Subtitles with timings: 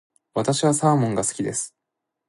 [0.33, 1.75] 私はサーモンが好きです。